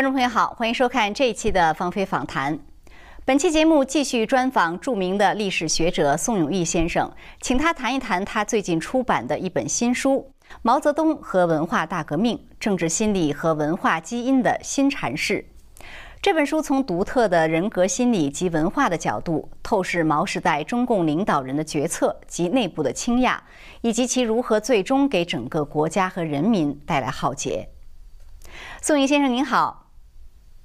[0.00, 2.58] 观众朋友好，欢迎收看这一期的芳菲访谈。
[3.26, 7.12] 本期节目继续专访著名的历史学者宋永毅先生，
[7.42, 10.32] 请他谈一谈他最近出版的一本新书
[10.62, 15.44] 《毛泽东和文化大革命：政治心理和文化基因的新阐释》。
[16.22, 23.38] 这本书从独特的人格心理及文化的角度，透视毛时代中共领导人的决策及内部的倾轧，
[23.82, 27.68] 以及其如何最终给整个国家和人民带来浩劫。
[28.80, 29.89] 宋毅先生您好，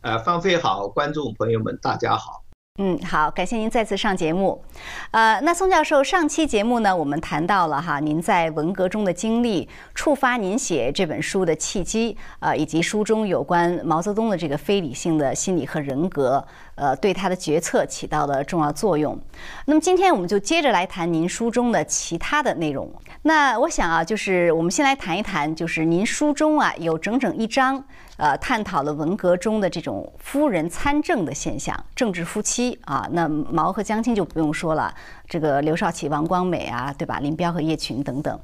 [0.05, 2.43] 呃，方飞好，观众朋友们大家好。
[2.77, 4.63] 嗯，好，感谢您再次上节目。
[5.09, 16.45] 呃，那宋教授，上期节目呢，我们谈到了哈，您在文革中的经历，触发您写这本书的契机，呃，以及书中有关毛泽东的这个非理性的心理和人格，
[16.75, 19.19] 呃，对他的决策起到了重要作用。
[19.65, 22.93] 那么今天我们就接着来谈您书中的其他的内容。
[23.23, 27.83] 那我想啊，就是我们先来谈一谈，就是您书中啊有整整一章。
[28.17, 34.93] 呃，探讨了文革中的这种夫人参政的现象，政治夫妻啊，那毛和江青就不用说了，
[35.27, 37.19] 这个刘少奇、王光美啊，对吧？
[37.19, 38.39] 林彪和叶群等等，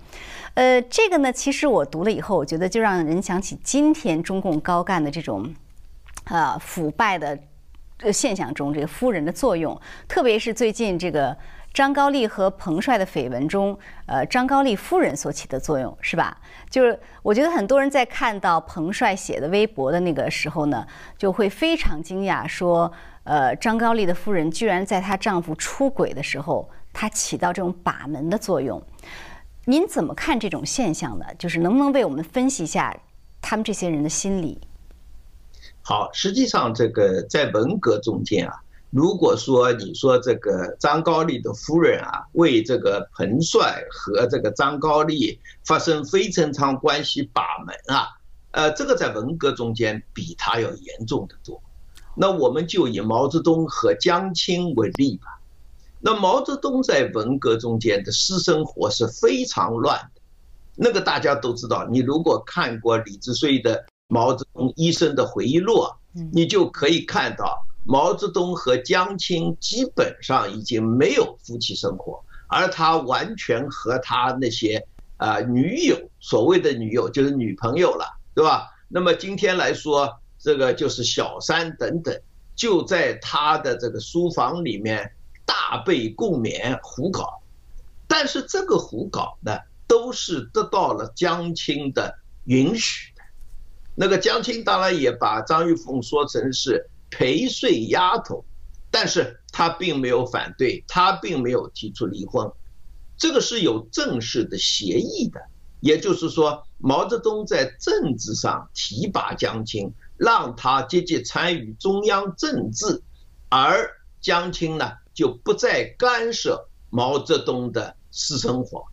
[0.56, 5.54] 呃，这个呢，其实我读了以后，我觉得就让人想起今天中共高干的这种，
[6.26, 7.40] 呃，腐败的
[8.12, 11.38] 现象中，这个夫人的作用，特别是最近这个。
[11.74, 16.38] 张高丽和彭帅的绯闻中，呃，张高丽夫人所起的作用是吧？
[16.70, 20.86] 就是我觉得很多人在看到彭帅写的微博的那个时候呢，
[21.18, 22.92] 就会非常惊讶，说，
[23.24, 28.82] 呃，张高丽的夫人居然在她丈夫出轨的时候，她起到这种把门的作用。
[29.64, 31.26] 您怎么看这种现象呢？
[31.40, 32.94] 就是能不能为我们分析一下
[33.42, 34.60] 他们这些人的心理？
[35.84, 38.62] 好，实际上这个在文革中间啊。
[38.92, 48.10] 如果说你说这个张高丽的夫人啊，为这个彭帅和这个张高丽发生非正常关系把门啊，
[48.52, 51.62] 呃，这个在文革中间比他要严重的多。
[52.16, 55.40] 那我们就以毛泽东和江青为例吧。
[56.02, 60.22] 那毛泽东在文革中间的私生活是非常乱的，
[60.76, 61.88] 那个大家都知道。
[61.90, 63.78] 你如果看过李志绥的
[64.10, 65.76] 《毛泽东医生的回忆录》，
[66.34, 67.66] 你就可以看到。
[67.84, 74.86] 毛泽东和江青基本上已经没有夫妻生活，而他完全和他那些
[75.18, 78.06] 啊女友，所谓的女友就是女朋友了，
[78.36, 78.70] 对吧？
[78.88, 82.22] 那么今天来说，这个就是小三等等，
[82.56, 85.12] 就在他的这个书房里面
[85.44, 87.42] 大被共勉胡搞，
[88.08, 93.24] 但是这个胡搞呢，都是得到了江青的允许的。
[93.96, 96.88] 那个江青当然也把张玉凤说成是。
[97.12, 98.44] 陪睡丫头，
[98.90, 102.52] 但是他并没有反对，他并没有提出离婚，
[103.18, 105.40] 这个是有正式的协议的。
[105.82, 113.02] 也就是说，毛泽东在政治上提拔江青，让他积极参与中央政治，
[113.50, 113.90] 而
[114.22, 118.86] 江青呢就不再干涉毛泽东的私生活。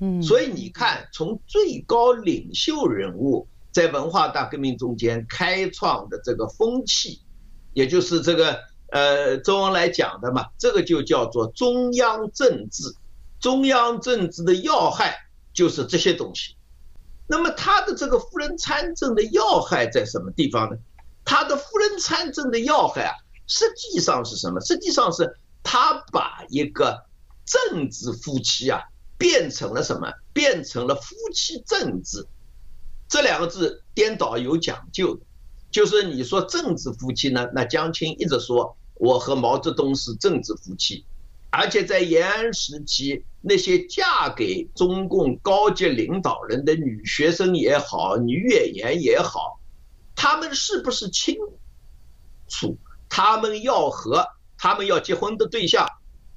[0.00, 7.20] 嗯，所以你看，从最高领袖人物在文化大革命中间开创的这个风气。
[7.72, 8.60] 也就是这个，
[8.90, 12.94] 呃，周恩来讲的嘛，这个就叫做中央政治。
[13.40, 15.16] 中央政治的要害
[15.52, 16.56] 就是这些东西。
[17.26, 20.76] 那么他的这个夫人参政的要害在什么地方呢？
[21.24, 23.14] 他的夫人参政的要害啊，
[23.46, 24.60] 实际上是什么？
[24.60, 27.06] 实际上是他把一个
[27.44, 28.80] 政治夫妻啊
[29.18, 30.12] 变成了什么？
[30.32, 32.26] 变成了夫妻政治。
[33.08, 35.22] 这两个字颠倒有讲究的。
[35.72, 37.48] 就是你说政治夫妻呢？
[37.54, 41.04] 那江青一直说我和毛泽东是政治夫妻，
[41.50, 49.58] 而且在延安时期，那些嫁给中共高级领导人的女学生也好，女演员也好，
[50.14, 51.36] 他们是不是清
[52.48, 52.76] 楚
[53.08, 54.26] 他们要和
[54.58, 55.88] 他们要结婚的对象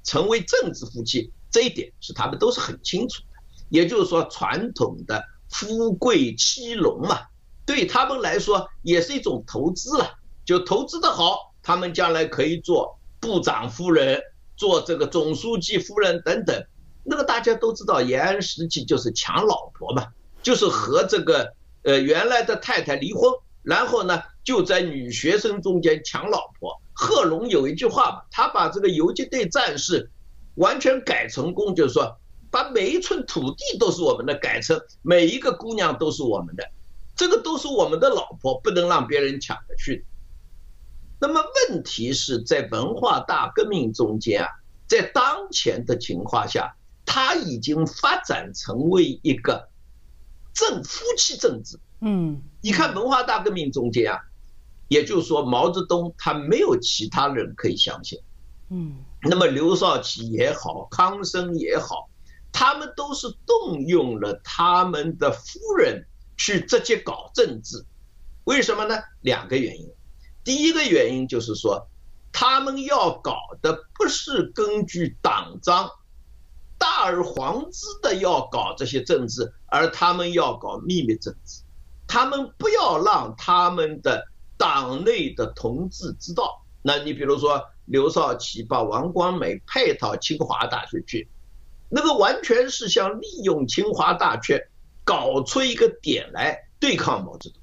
[0.02, 1.30] 成为政治夫妻？
[1.50, 3.38] 这一点是他们都是很清楚的。
[3.68, 7.20] 也就是说，传统的夫贵妻荣嘛。
[7.66, 14.22] 对他们来说也是一种投资了，就投资的好，他们将来可以做部长夫人，
[14.56, 16.64] 做这个总书记夫人等等。
[17.02, 20.06] 那个大家都知道，延安时期就是抢老婆嘛，
[20.42, 21.52] 就是和这个
[21.82, 23.30] 呃原来的太太离婚，
[23.62, 26.80] 然后呢就在女学生中间抢老婆。
[26.92, 30.10] 贺龙有一句话嘛，他把这个游击队战士
[30.54, 32.16] 完全改成功，就是说
[32.50, 36.64] 把每一寸土地都是我们的，改成每一个姑娘都是我们的。
[37.16, 40.04] 这个都是我们的老婆，不能让别人抢着去。
[41.18, 44.48] 那么问题是在文化大革命中间啊，
[44.86, 46.76] 在当前的情况下，
[47.06, 49.70] 它已经发展成为一个
[50.52, 51.80] 政夫妻政治。
[52.00, 54.20] 嗯，你看文化大革命中间啊，
[54.88, 58.20] 也就是说，毛泽东他没有其他人可以相信。
[58.68, 62.10] 嗯，那么刘少奇也好，康生也好，
[62.52, 66.04] 他们都是动用了他们的夫人
[66.36, 67.84] 去直接搞政治。
[68.44, 68.96] 为什么呢？
[69.20, 69.88] 两个原因。
[70.44, 71.88] 第一个原因就是说，
[72.32, 75.90] 他们要搞的不是根据党章。
[76.78, 81.62] 大而皇之的要搞这些政治，而他们要搞秘密政治，
[82.06, 84.28] 他们不要让他们的
[84.58, 86.62] 党内的同志知道。
[86.82, 91.28] 那你比如说刘少奇把王光美派到清华大学去，
[91.88, 94.68] 那个完全是想利用清华大学
[95.06, 97.62] 搞出一个点来对抗毛泽东。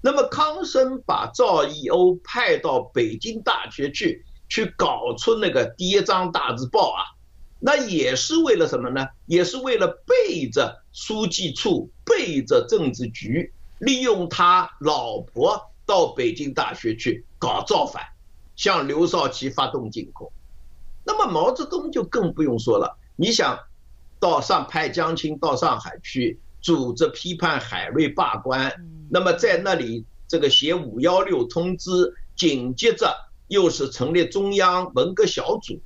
[0.00, 7.02] 那么康生把赵一欧派到北京大学去，去搞出那个第一张大字报啊。
[7.60, 9.08] 那也是为了什么呢？
[9.26, 18.02] 也是为了背着书记处，背着政治局，利用他老婆到北京大学去搞造反，
[18.54, 20.30] 向刘少奇发动进攻。
[21.04, 23.58] 那么毛泽东就更不用说了，你想
[24.20, 28.72] 到上派江青到上海去组织批判海瑞罢官，
[29.10, 33.14] 那么在那里这个写五幺六通知，紧接着
[33.48, 35.80] 又是成立中央文革小组。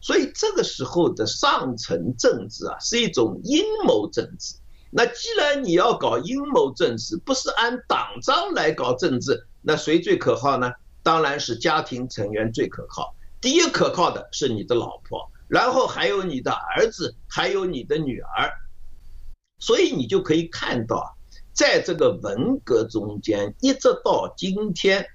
[0.00, 4.56] 所以这个时候的上层政治啊，是一种阴谋政治。
[4.90, 10.72] 那既然你要搞阴谋政治，不是按党章来搞政治，那谁最可靠呢？
[11.02, 13.14] 当然是家庭成员最可靠。
[13.40, 18.50] 第一可靠的是你的老婆，然后还有你的儿子，还有你的女儿。
[19.58, 21.16] 所以你就可以看到，
[21.52, 25.06] 在这个文革中间，一直到今天，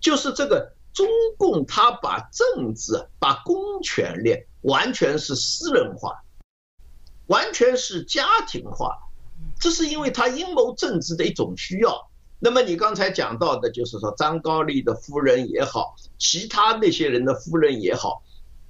[0.00, 0.74] 就是这个。
[0.96, 1.06] 中
[1.36, 6.24] 共他把政治、把公权力完全是私人化，
[7.26, 8.96] 完全是家庭化，
[9.60, 12.08] 这是因为他阴谋政治的一种需要。
[12.38, 18.22] 那么你刚才讲到的，就是说张高丽的夫人也好，其他那些人的夫人也好，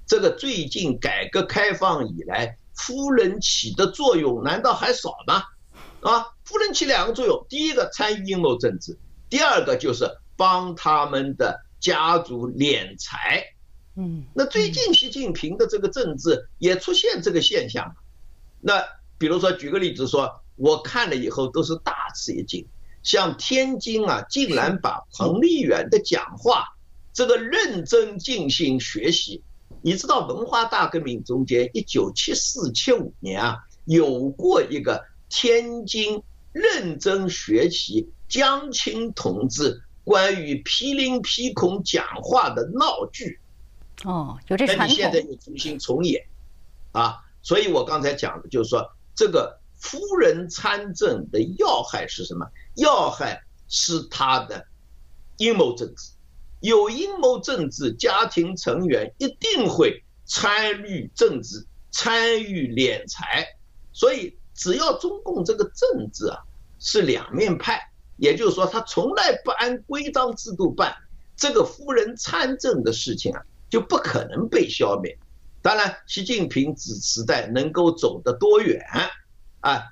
[0.07, 5.43] 这个最近改革开放以来，夫人起的作用难道还少吗？
[6.01, 8.99] 啊，夫人起两个作用，第一个参与阴谋政治，
[9.29, 11.67] 第二个就是帮他们的。
[11.79, 13.45] 家族敛财，
[13.97, 17.95] 嗯，那最近习近平的这个政治也出现这个现象。
[18.61, 18.83] 那
[19.19, 22.67] 比如说举个例子说，我看了以后都是大吃一惊，
[23.03, 26.65] 像天津啊，竟然把彭丽媛的讲话
[27.13, 29.45] 这个认真进行学习。
[29.87, 39.85] 你知道文化大革命中间，一九七四七五年啊，有过一个天津认真学习江青同志。
[40.03, 43.39] 关于批林批孔讲话的闹剧，
[44.03, 44.89] 哦，有这传统。
[44.89, 46.27] 你现在又重新重演，
[46.91, 52.45] 啊，所以我刚才讲的就是说，这个夫人参政的要害是什么？
[52.75, 54.67] 要害是他的
[55.37, 56.11] 阴谋政治。
[56.61, 63.47] 有阴谋政治，家庭成员一定会参与政治，参与敛财。
[63.93, 66.39] 所以，只要中共这个政治啊
[66.79, 67.91] 是两面派。
[68.17, 70.97] 也就是说，他从来不按规章制度办，
[71.37, 75.19] 这个夫人参政的事情啊，就不可能被消灭。
[75.61, 78.83] 当然，习近平指时代能够走得多远
[79.61, 79.83] 啊，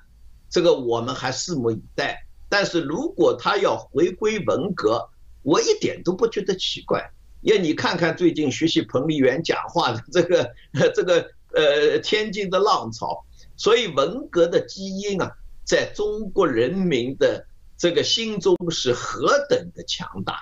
[0.49, 2.25] 这个我们还拭目以待。
[2.49, 5.07] 但是如果他要回归文革，
[5.45, 7.09] 我一点都不觉得奇怪。
[7.39, 10.53] 因为你看看最近学习彭丽媛讲话的这个
[10.93, 13.23] 这个呃天津的浪潮，
[13.55, 15.31] 所以文革的基因啊，
[15.63, 17.45] 在中国人民的。
[17.77, 20.39] 这个心中是何等的强大，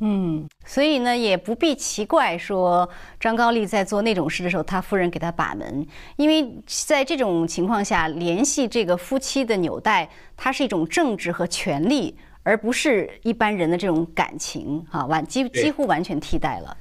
[0.00, 2.88] 嗯，所以呢，也不必奇怪说
[3.18, 5.84] 张高丽在做那种事的时候，他夫人给他把门，
[6.16, 12.16] 因为在这种情况下，联系这个夫妻的纽带，它是一种政治和权力，
[12.48, 16.74] 而不是一般人的这种感情，哈，完几几乎完全替代了。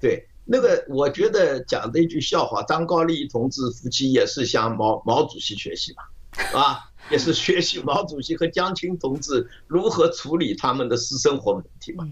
[0.00, 6.88] 对，那个我觉得讲的一句笑话，张高丽同志夫妻也是向毛毛主席学习嘛，啊。
[7.10, 12.08] 也是 学习毛主席和江青同志如何处理他们的私生活问题嘛？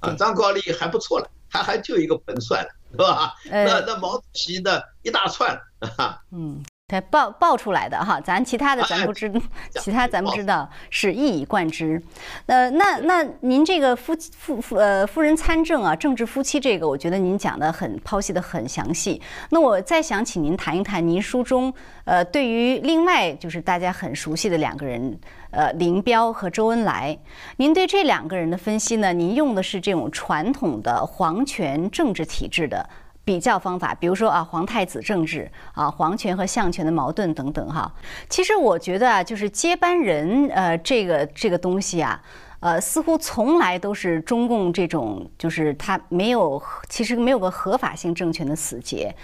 [0.00, 3.34] 啊，张高丽还不错了，他还就一个盆算了，是吧？
[3.50, 5.56] 那那毛主席的一大串，
[5.96, 6.60] 哈，嗯。
[6.86, 9.32] 他爆爆出来的哈，咱其他的咱不知，
[9.80, 12.00] 其他咱不知道，是一以贯之。
[12.44, 19.18] 呃，那那您这个夫夫夫呃夫人参政啊，政治夫妻这个，我觉得您讲的很剖析的很详细。
[19.48, 21.72] 那我再想请您谈一谈您书中
[22.04, 25.18] 呃对于另外就是大家很熟悉的两个人，
[25.52, 27.18] 呃林彪和周恩来，
[27.56, 29.10] 您对这两个人的分析呢？
[29.10, 32.86] 您用的是这种传统的皇权政治体制的。
[33.24, 37.90] 比较方法，比如说啊，皇太子政治啊，皇权和相权的矛盾等等哈。
[38.28, 42.20] 其实我觉得啊，就是接班人呃，这个这个东西啊，
[42.60, 49.14] 呃，似乎从来都是中共这种，就是他没有，其实没有个合法性政权的死结。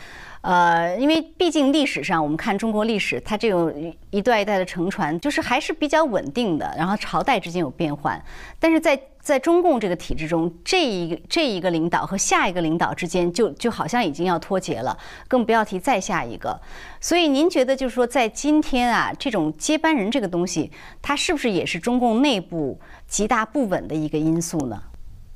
[0.42, 6.74] 呃，因为毕竟历史上，我们看中国历史，它这种一代一代的承传，就是还是比较稳定的。
[6.78, 8.22] 然后朝代之间有变换，
[8.58, 14.96] 但是在在中共这个体制中，这一这一个领导和下一个领导之间，就就好像已经要脱节了，
[15.28, 16.58] 更不要提再下一个。
[17.02, 20.70] 所以您觉得，就是说，在今天啊，这种接班人这个东西，
[21.02, 24.82] 它是不是也是中共内部极大不稳的一个因素呢？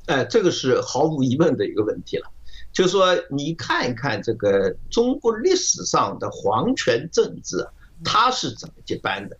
[0.07, 2.31] 哎，这个是毫无疑问的一个问题了。
[2.75, 7.65] 就说你看一看这个中国历史上的皇权政治，
[8.03, 9.37] 它是怎么接班的？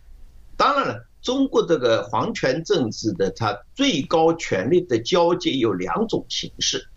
[0.56, 6.88] 当然了，中国这个皇权政治的它最高权力的交接有两种形式，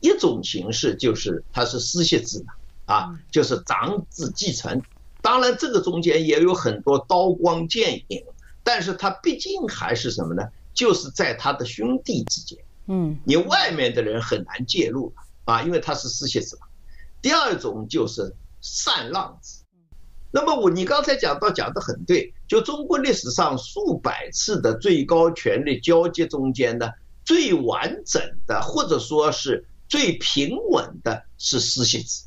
[0.00, 2.46] 一种形式就是它是世袭制的
[2.86, 4.80] 啊，就是长子继承。
[5.20, 8.24] 当然这个中间也有很多刀光剑影，
[8.64, 10.42] 但是它毕竟还是什么呢？
[10.72, 15.12] 就是在他的兄弟之间，嗯，你外面的人很难介入。
[15.44, 16.66] 啊，因为他是世袭制嘛。
[17.20, 19.60] 第二种就是禅让制。
[20.32, 26.90] 那么我你刚才讲到讲的很对，就中国历史上数百次的最高权力交接中间呢，
[27.24, 32.24] 最完整的或者说是最平稳的是世袭制。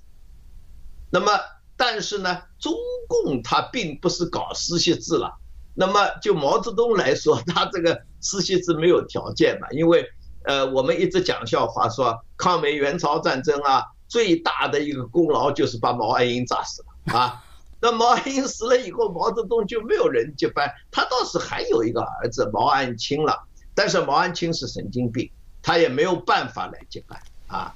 [1.09, 1.31] 那么
[1.75, 2.73] 但是呢，中
[3.07, 5.37] 共它并不是搞世袭制了。
[5.73, 10.05] 那么就毛泽东来说，他这个世袭制没有条件嘛，因为。
[10.45, 17.43] 呃，我们一直讲笑话说，抗美援朝战争啊，最大的一个功劳就是把毛岸英炸死了啊。
[17.81, 23.43] 那毛岸英死了以后，毛泽东就没有人接班，他倒是还有一个儿子毛岸青了，
[23.75, 25.29] 但是毛岸青是神经病，
[25.61, 27.75] 他也没有办法来接班啊。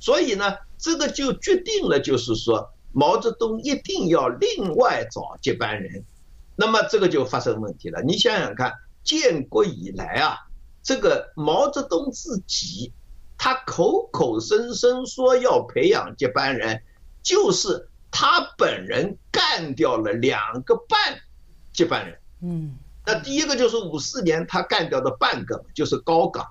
[0.00, 6.04] 所以呢，这个就决定了，就是说毛泽东一定要另外找接班人，
[6.56, 8.02] 那么这个就发生问题了。
[8.02, 8.72] 你想想看，
[9.04, 10.38] 建国以来啊。
[10.84, 12.92] 这个毛泽东自己，
[13.38, 16.82] 他口口声声说要培养接班人，
[17.22, 21.18] 就是他本人干掉了两个半
[21.72, 22.18] 接班人。
[22.42, 22.76] 嗯，
[23.06, 26.46] 那第一个就是五四年他干掉的半个，就是高岗，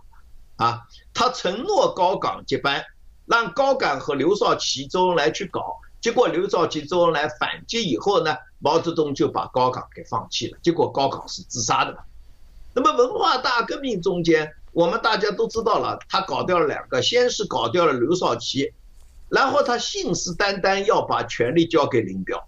[0.55, 0.81] 啊，
[1.13, 2.83] 他承诺高岗接班，
[3.27, 11.99] 让高岗和刘少奇、周恩来去搞，结果刘少奇、周恩来反击以后呢，毛泽东就把高岗给放弃了，结果高岗是自杀的嘛。
[12.74, 18.74] 那么文化大革命中间，我们大家都知道了，他搞掉了两个，先是搞掉了刘少奇，
[19.30, 22.48] 然后他信誓旦旦要把权力交给林彪，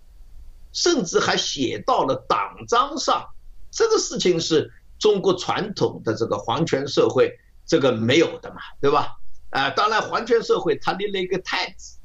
[0.73, 3.27] 甚至还写到了党章上。
[3.71, 9.17] 这个事情是中国传统的这个皇权社会这个没有的嘛，对吧？
[9.51, 11.97] 啊，当然皇权社会他立了一个太子，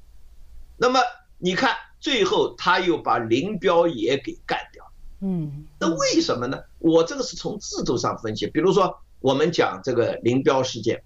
[0.77, 1.01] 那么
[1.39, 4.90] 你看最后他又把林彪也给干掉。
[5.23, 6.63] 嗯，那为什么呢？
[6.79, 8.47] 我这个是从制度上分析。
[8.47, 11.03] 比如说，我们讲这个林彪事件，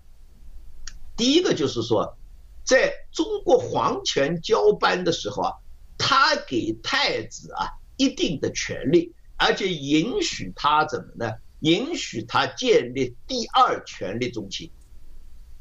[1.16, 2.16] 第一个就是说，
[2.64, 5.52] 在中国皇权交班的时候啊，
[5.98, 7.66] 他给太子啊
[7.96, 11.32] 一定的权利，而且允许他怎么呢？
[11.58, 14.70] 允许他建立第二权力中心。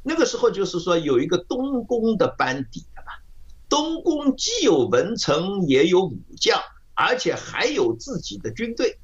[0.04, 3.14] 那个时候就是说有一个东宫的班底的嘛，
[3.68, 6.62] 东宫既有文臣也有武将。
[6.94, 8.98] 而且还有自己的军队。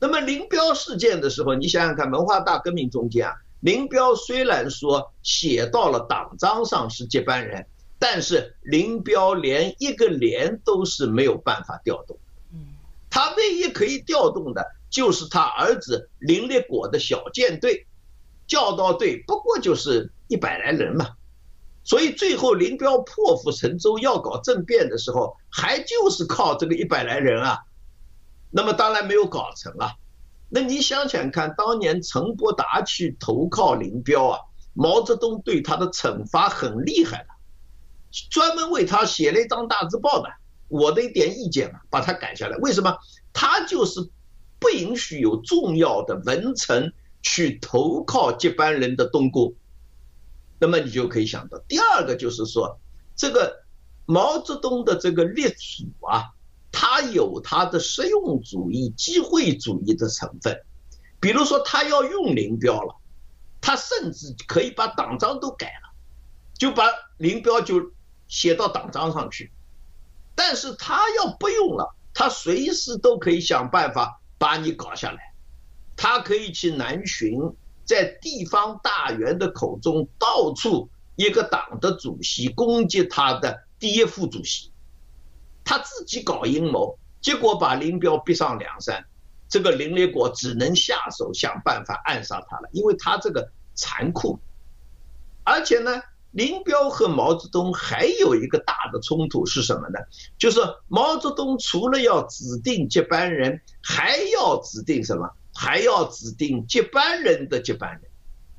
[0.00, 7.66] 那么林彪事件的时候，你想想看，文化大革命中间啊，林彪虽然说写到了党章上是接班人，
[7.98, 12.18] 但是林彪连一个连都是没有办法调动。
[13.08, 17.86] 他唯一可以调动的就是他儿子林立果的小舰队，
[18.46, 21.10] 教导队不过就是一百来人嘛。
[21.84, 27.58] 所以最后林彪破釜沉舟要搞政变的时候，还就是靠这个一百来人啊，
[28.50, 29.92] 那么当然没有搞成啊。
[30.48, 34.38] 那你想想看，当年陈伯达去投靠林彪啊，
[34.74, 37.28] 毛泽东对他的惩罚很厉害的，
[38.30, 40.28] 专门为他写了一张大字报的。
[40.68, 42.56] 我的一点意见嘛，把他改下来。
[42.58, 42.96] 为什么？
[43.32, 44.08] 他就是
[44.58, 49.54] 不允许有重要的文臣去投靠接班人的东宫。
[50.62, 52.78] 那么你就可以想到，第二个就是说，
[53.16, 53.64] 这个
[54.06, 56.30] 毛泽东的这个立储啊，
[56.70, 60.56] 他有他的实用主义、机会主义的成分。
[61.18, 62.94] 比如说，他要用林彪了，
[63.60, 65.90] 他甚至可以把党章都改了，
[66.56, 66.84] 就把
[67.16, 67.92] 林彪就
[68.28, 69.50] 写到党章上去。
[70.36, 75.34] 但是他要不用了，他随时都可以想办法把你搞下来，
[75.96, 77.36] 他可以去南巡。
[77.84, 84.72] 在地方大员的口中，到处一个党的主席攻击他的第一副主席，
[85.64, 89.04] 他自己搞阴谋，结果把林彪逼上梁山，
[89.48, 94.38] 这个林立果只能下手想办法暗杀他了，因为他这个残酷。
[95.44, 99.98] 而且呢，林彪和毛泽东还有一个大的冲突是什么呢？
[100.38, 105.28] 就是毛泽东除了要指定接班人，还要指定什么？
[105.54, 108.10] 还要指定接班人的接班人。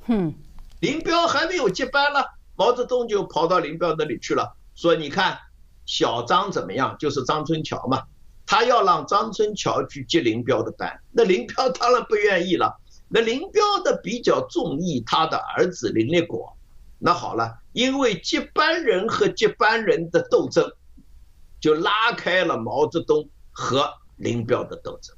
[0.05, 0.33] 哼，
[0.79, 2.19] 林彪还没有接班呢，
[2.55, 5.37] 毛泽东就跑到林彪那里去了，说：“你看
[5.85, 6.95] 小张怎么样？
[6.99, 8.03] 就是张春桥嘛。”
[8.45, 12.77] 他要让张春桥去接林彪的班，那林彪当然不愿意了。
[13.07, 16.55] 那林彪的比较中意他的儿子林立果。
[16.99, 20.69] 那好了，因为接班人和接班人的斗争，
[21.61, 25.15] 就拉开了毛泽东和林彪的斗争。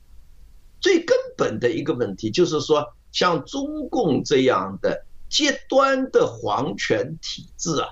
[0.85, 7.89] 最根本的一个问题就是说，像中共这样的极端的皇权体制啊，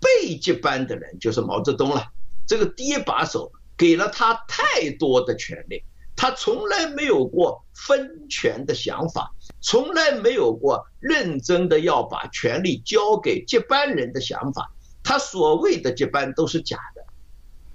[0.00, 2.10] 被接班的人就是毛泽东了，
[2.46, 3.52] 这个第一把手。
[3.76, 5.82] 给了他太多的权利，
[6.16, 14.70] 他从来没有过分权的想法，从来没有过认真的要把权力交给接班人的想法。
[15.02, 17.04] 他所谓的接班都是假的。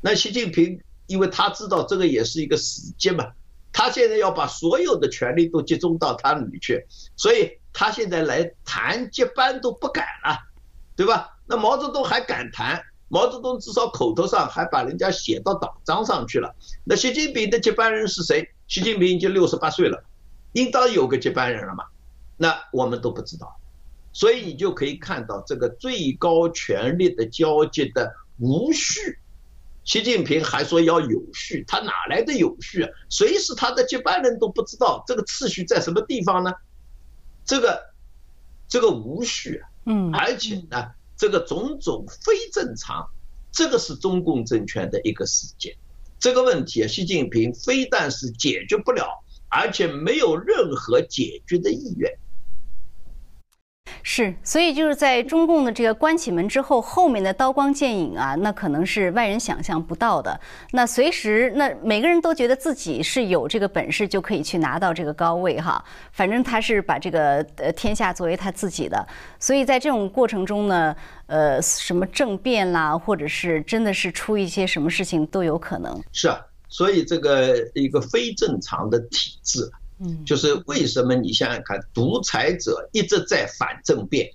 [0.01, 3.31] 那习近平，因为他知道这个也是一个死结嘛，
[3.77, 6.85] 他现在要把所有的权力都集中到他那里去，
[7.17, 10.39] 所以他现在来谈接班都不敢了，
[10.95, 11.37] 对吧？
[11.45, 12.81] 那毛泽东还敢谈？
[13.09, 16.55] 毛泽东至少口头上还把人家写到党章上去了。
[16.85, 18.49] 那习近平的接班人是谁？
[18.69, 20.01] 习近平已经六十八岁了，
[20.53, 21.83] 应当有个接班人了嘛？
[22.37, 23.57] 那我们都不知道，
[24.13, 29.19] 所以你就可以看到这个最高权力的交接的无序。
[29.85, 32.89] 习近平还说要有序，他哪来的有序啊？
[33.09, 36.51] 谁是他的接班人都不知道，这个次序在什么地方呢？
[37.45, 37.93] 这个
[38.67, 40.91] 这个无序啊，嗯，而且呢。
[41.17, 43.07] 这个种种非正常，
[43.49, 45.73] 这个是中共政权的一个事件。
[46.19, 52.11] 这个问题啊，习近平非但是解决不了，而且没有任何解决的意愿。
[54.07, 60.39] 是，所以就是在中共的这个关起门之后，后面的刀光剑影啊，那可能是外人想象不到的。
[60.73, 65.83] 那随时，那每个人都觉得自己是有这个本事，就可以去拿到这个高位哈。
[66.11, 69.05] 反正他是把这个呃天下作为他自己的，
[69.39, 70.95] 所以在这种过程中呢，
[71.25, 75.99] 呃，什么政变啦，或者是真的是出一些什么事情都有可能。
[76.11, 79.71] 是啊，所以这个一个非正常的体制。
[79.99, 84.29] 嗯，就是为什么你想想看，独裁者一直在反政变，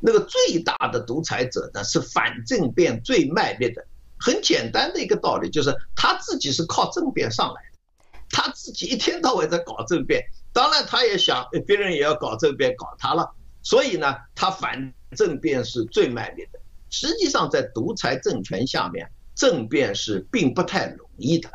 [0.00, 3.86] 那个最大的独裁者呢是反政变最卖力的。
[4.18, 16.60] 很简单的一个道理，就是他自己是靠政变上来的，他自己一天到晚在搞政变，当然他也想别人也要搞政变搞他了，所以呢，他反政变是最卖力的。
[16.88, 21.54] 实际上，在独裁政权下面，政变是并不太容易的了。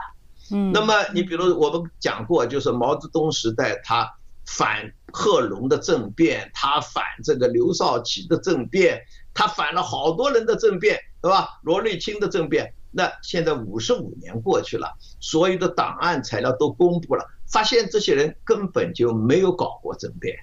[0.49, 4.09] 那么你比如我们讲过，就是毛泽东时代他
[4.45, 9.01] 反贺龙的政变，他反这个刘少奇的政变，
[9.33, 11.59] 他反了好多人的政变，对吧？
[11.63, 20.37] 罗瑞卿的政变，那现在五十五年过去了，所有的档案材料都公布了，发现这些人根本就没有搞过政变，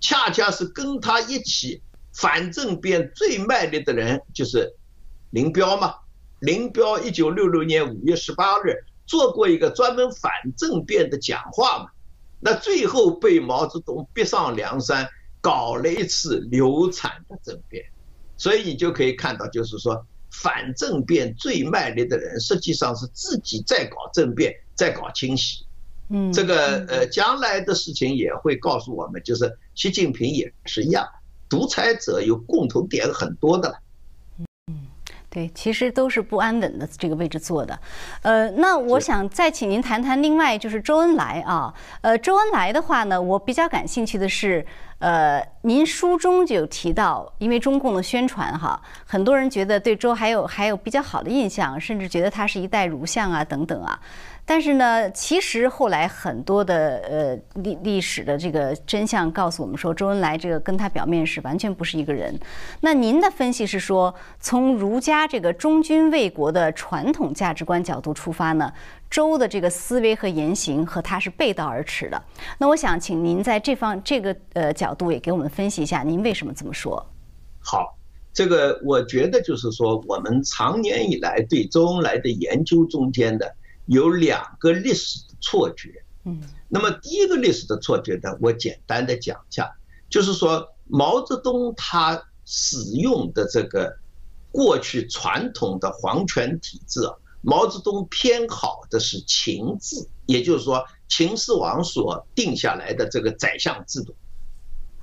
[0.00, 1.82] 恰恰是跟他一起
[2.12, 4.74] 反政变最卖力的人就是
[5.30, 5.94] 林彪嘛。
[6.40, 8.84] 林彪一九六六年五月十八日。
[9.06, 11.90] 做过一个专门反政变的讲话嘛，
[12.40, 15.08] 那最后被毛泽东逼上梁山，
[15.40, 17.84] 搞了一次流产的政变，
[18.36, 25.64] 所以你就可以看到，就是说反政变最卖力的人，实际上是自己在搞政变，在搞清洗。
[26.08, 31.04] 嗯，这个呃，将来的事情也会告诉我们，就是习近平也是一样，
[31.48, 33.78] 独裁者有共同点很多的了。
[35.36, 37.78] 对，其实都是不安稳的这个位置坐的，
[38.22, 44.64] 呃，那我想再请您谈谈，另外就是周恩来啊，呃，周恩来的话呢，我比较感兴趣的是，
[44.98, 54.00] 呃，您书中就有提到，因为中共的宣传哈，很多人觉得对周还有还有比较好的印象，甚至觉得他是一代儒相啊等等啊。
[54.48, 62.38] 但是呢，其实后来很多的呃历历史的这个真相告诉我们说，周恩来这个跟他表面是完全不是一个人。
[62.80, 68.72] 那您的分析是说，从儒家这个忠君卫国的传统价值观角度出发呢，
[69.10, 72.22] 周的这个思维和言行和他是背道而驰的。
[72.56, 77.04] 那我想请您在这方这个呃角度也给我们分析一下，您为什么这么说？
[77.58, 77.98] 好，
[78.32, 83.52] 这个我觉得就是说，我们长年以来对周恩来的研究中间的。
[83.86, 89.72] 有两个历史的错觉，嗯，那么第一个历史的错觉呢，我简单的讲一下，
[90.10, 93.98] 就是说毛泽东他使用的这个
[94.52, 104.16] 过去传统的皇权体制，啊毛泽东偏好的是秦制，也就是说秦始皇所定下来的这个宰相制度。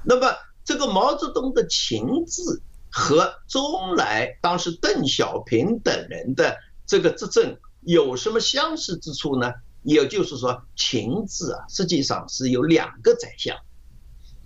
[0.04, 0.28] 那么，
[0.66, 2.42] 这个毛泽东的“秦”制
[2.90, 9.54] 和周恩来当时邓小平等人的这个执政有什么相似之处呢？
[9.84, 13.58] 也就是说，“秦”字啊，实际上是有两个宰相，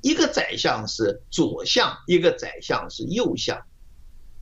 [0.02, 3.62] 一个宰相是左相，一个宰相是右相。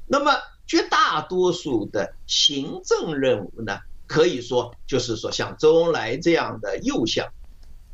[0.08, 0.32] 那么，
[0.66, 7.28] 绝大多数的行政任务呢，可以说就是说像周恩来这样的右相。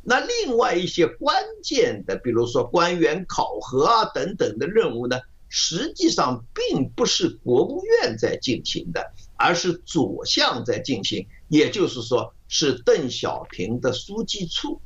[0.04, 14.80] 那另外一些关键的，比如说官员考核啊等等的任务呢，实际上并不是国务院在进行的，而是左向在进行，也就是说是邓小平的书记处。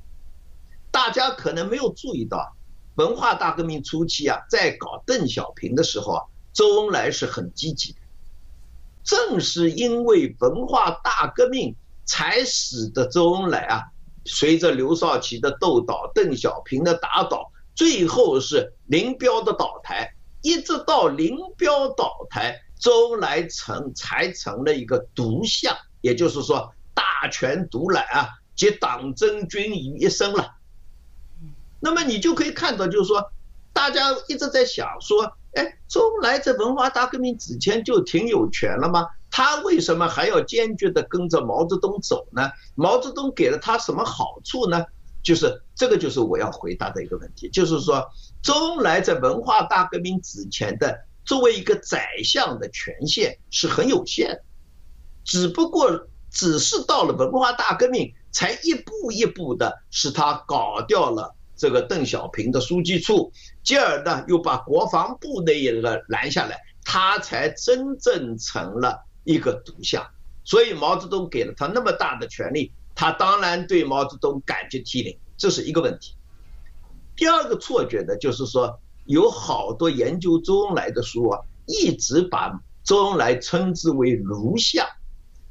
[0.91, 2.57] 大家可能没有注意到，
[2.95, 7.99] 文化大革命初期啊，在搞邓小平的时候啊，周恩来是很积极的。
[9.05, 13.83] 正是因为文化大革命，才使得周恩来啊。
[14.25, 30.57] 随着刘少奇的斗倒，邓小平的打倒，最后是林彪的倒台，一直到林彪倒台，周恩来成才成了一个独相，也就是说大权独揽啊，集党争军于一身了。
[31.81, 33.31] 那么你就可以看到，就是说，
[33.73, 39.07] 大家一直在想说，哎，周恩来在文化大革命之前就挺有权了吗？
[39.31, 42.51] 他为什么还要坚决地跟着毛泽东走呢？
[42.75, 44.87] 毛泽东给了他什么好处呢？
[45.23, 48.09] 就是这个，就是我要回答的一个问题，就是说，
[48.43, 54.41] 周恩来在文化大革命之前的作为一个宰相的权限是很有限，
[55.25, 63.31] 只不过只是到了文化大革命，才一步一步的使他搞掉了这个邓小平的书记处，
[63.63, 69.03] 继而呢又把国防部那一个拦下来，他才真正成了。
[69.29, 70.07] 一个独相，
[70.45, 76.15] 所以毛泽东给了他那么大的权利，他当然对毛泽东感激涕零，这是一个问题。
[77.17, 84.87] 第二个错觉呢，就是说有好多研究周恩来的书啊，一直把周恩来称之为儒相，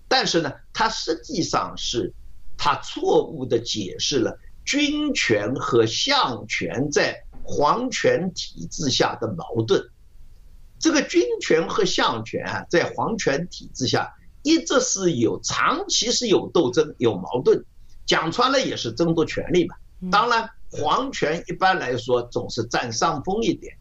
[0.08, 2.14] 但是呢，他实际上是
[2.58, 9.90] 他错误的解释了军权和相权在皇权体制下的矛盾。
[10.80, 14.14] 这个军权和相权啊，在皇权体制下
[14.44, 17.66] 一直是有长期是有斗争、有矛盾，
[18.06, 19.76] 讲穿了也是争夺权力嘛。
[20.12, 23.76] 当然，皇权一般来说总是占上风一点，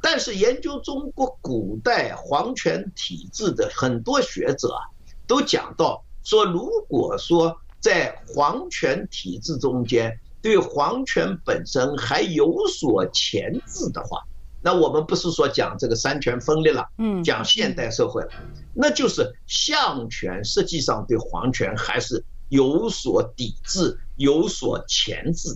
[0.00, 4.80] 但是研究中国古代皇权体制的很多学者啊，
[5.26, 14.22] 都讲到说，如果说在皇权体制中间对皇权本身还有所钳制的话。
[14.64, 18.28] 那我们不是说讲这个三权分立了，嗯，讲现代社会了，
[18.72, 25.48] 那就是相权实际上对皇权还是有所抵制、有所钳制。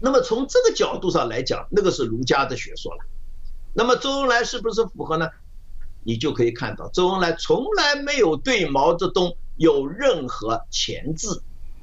[0.00, 3.04] 那么从这个角度上来讲，那个是儒家的学说了。
[3.74, 5.28] 那么周恩来是不是符合呢？
[6.04, 11.28] 你就可以看到，周恩来从来没有对毛泽东有任何钳制，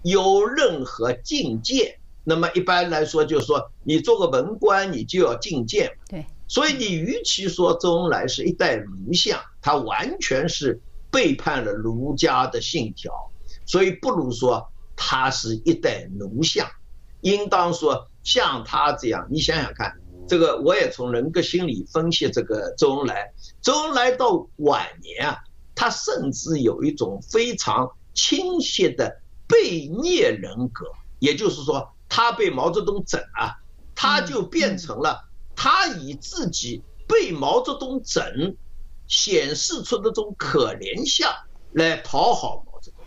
[0.02, 2.00] 有任何境界。
[2.24, 5.92] 那么一般来说，就是说你做个文官，你就要进谏。
[6.08, 10.80] 对，所以你与其说周恩来是一代儒相，他完全是
[11.12, 13.12] 背叛了儒家的信条，
[13.66, 16.66] 所以不如说他是一代奴相。
[17.24, 23.34] 应当说像他这样，你想想看，这个我也从人格心理分析这个周恩来。
[23.62, 25.40] 周恩来到晚年啊，
[25.74, 30.86] 他甚至有一种非常清晰的被虐人格，
[31.20, 31.90] 也就是说。
[32.16, 33.58] 他被毛泽东整啊，
[33.96, 38.56] 他就变成了他以自己被毛泽东整
[39.08, 41.28] 显示出那种可怜相
[41.72, 43.04] 来讨好毛泽东。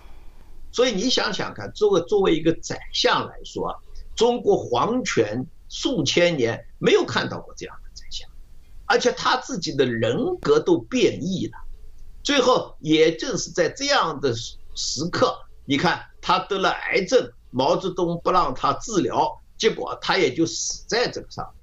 [0.72, 3.81] 所以你想想看，作为作为一个宰相来说，
[4.16, 8.29] 中国皇权数千年没有看到过这样的真相，
[8.87, 11.59] 而且他自己的人格都变异了。
[12.24, 17.31] 最后也正是在这样的时刻，你看他得了癌症。
[17.52, 21.55] 毛泽东不让他治疗，结果他也就死在这个上。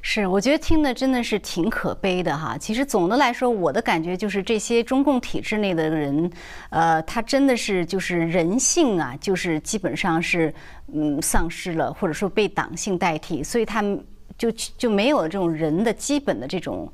[0.00, 2.56] 是，我觉得听的真的是挺可悲的哈。
[2.58, 6.30] 其实总的来说，我的感觉就是这些中共体制内的人，
[6.70, 10.54] 呃，他真的是就是人性啊，就是基本上是
[10.92, 14.02] 嗯丧失了，或者说被党性代替，所以他们
[14.36, 16.90] 就就没有这种人的基本的这种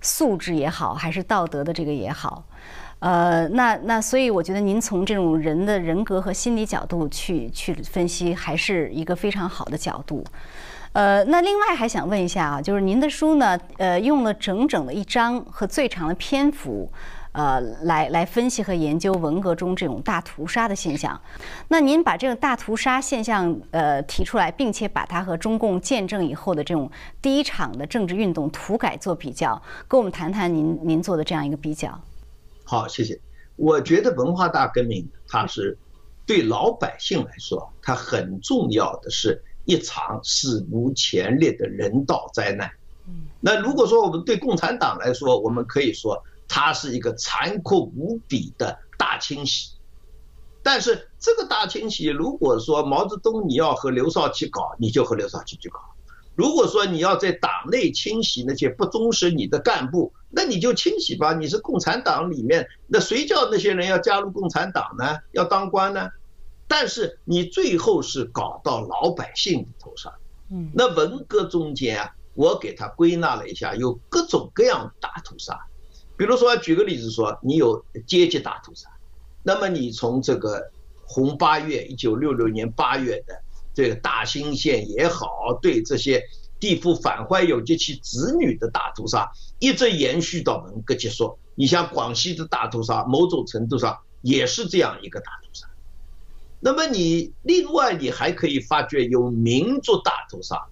[0.00, 2.44] 素质也好，还是道德的这个也好。
[3.00, 10.24] 呃，那那所以我觉得您从这种人的人格和心理角度去去分析，还是一个非常好的角度。
[10.94, 16.88] 呃，那另外还想问一下啊，就是您的书呢，呃，用了整整的一章和最长的篇幅，
[17.32, 21.20] 呃来来分析和研究文革中这种大屠杀的现象。
[21.66, 26.88] 那您把这个大屠杀现象呃提出来，并且把它和中共建政以后的这种
[27.20, 32.00] 第一场的政治运动土改做比较，跟我们谈谈您您做的这样一个比较。
[32.62, 33.20] 好，谢谢。
[33.56, 35.76] 我觉得文化大革命它是
[36.24, 42.70] 对老百姓来说，它很重要的是一场史无前例的人道灾难。
[43.40, 49.72] 那如果说我们对共产党来说，我们可以说它是一个残酷无比的大清洗。
[50.62, 55.78] 但是这个大清洗，如果说毛泽东你要和刘少奇搞，你就和刘少奇去搞；
[56.34, 61.34] 如果说你要在党内清洗那些不忠实你的干部，那你就清洗吧。
[61.34, 65.18] 你是共产党里面，那谁叫那些人要加入共产党呢？
[65.32, 66.08] 要当官呢？
[66.68, 70.12] 但是你最后是搞到老百姓的头上。
[70.50, 72.14] 嗯，那文革中间啊。
[72.36, 75.56] 我给他归纳了一下，有各种各样大屠杀，
[76.16, 78.90] 比如说举个例子说，你有阶级大屠杀，
[79.44, 80.68] 那么你从这个
[81.06, 83.40] 红八月一九六六年八月的
[83.72, 86.24] 这个大兴县也好，对这些
[86.58, 91.38] 地富反坏右及其子女的大屠杀，一直延续到文革结束。
[91.54, 95.68] 你像广西的大屠杀，某种程度上也是这样一个大屠杀。
[96.64, 100.64] 那么你另外你还可以发觉有民族大屠杀。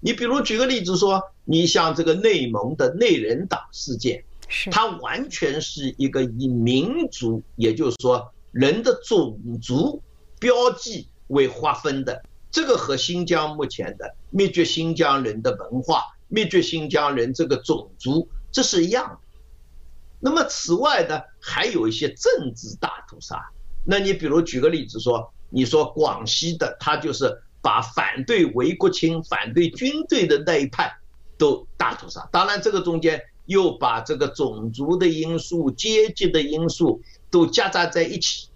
[0.00, 10.02] 你比如举个例子说，你像这个内蒙的内人党事件，是它完全是一个以民族，也就是说人的种族
[10.40, 12.20] 标记为划分的，
[12.50, 19.18] 这个和新疆目前的灭绝新疆人的文化、灭绝新疆人这个种族，这是一样的。
[20.18, 23.48] 那么此外呢，还有一些政治大屠杀。
[23.84, 27.42] 那你比如举个例子说，你说广西的，它就是。
[27.60, 30.96] 把反对韦国清、反对军队的那一派
[31.36, 38.48] 都大屠杀，当然这个中间又把这个种族的因素、阶级的因素都夹杂在一起。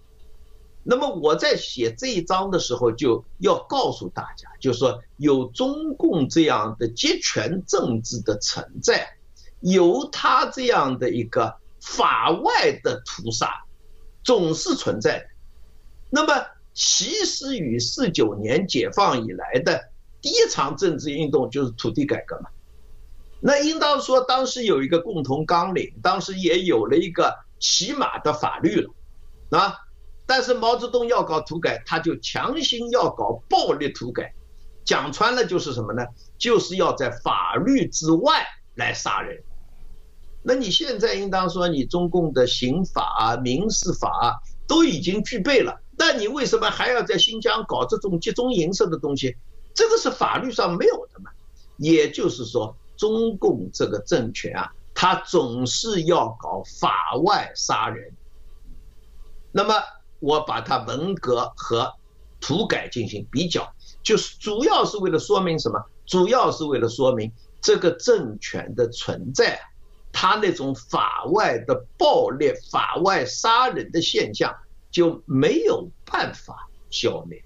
[0.85, 9.17] 那么我在写这一章的时候，就要告诉大家，就是说有中共这样的集权政治的存在，
[9.61, 13.65] 有他这样的一个法外的屠杀，
[14.25, 15.27] 总是存在的。
[16.11, 16.47] 那么。
[16.75, 19.91] 其实与四九年解放以来的
[20.23, 22.49] 第一场政治运动就是土地改革嘛，
[23.41, 28.91] 那应当说当时有一个共同纲领，当时也有了一个起码的法律了，
[29.51, 29.77] 啊，
[30.25, 34.33] 但是毛泽东要搞土改，他就强行要搞暴力土改，
[34.83, 36.07] 讲穿了就是什么呢？
[36.39, 39.45] 就是要在法律之外来杀人。
[40.43, 45.81] 那你现在应当说你中共的刑法、民事法都已经具备了。
[45.97, 49.37] 那你为什么还要在新疆搞这种集中营式的东西？
[49.75, 51.31] 这个是法律上没有的嘛？
[51.77, 58.13] 也就是说，中共这个政权啊，他总是要搞法外杀人。
[59.53, 59.75] 那么，
[60.19, 61.93] 我把它文革和
[62.41, 65.85] 土改进行比较，就是主要是为了说明什么？
[66.05, 69.61] 主要是为了说明这个政权的存在，
[70.13, 74.55] 他那种法外的暴力、法外杀人的现象。
[74.93, 77.43] 就没有办法消灭。